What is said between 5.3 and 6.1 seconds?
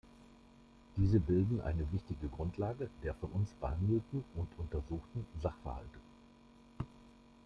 Sachverhalte.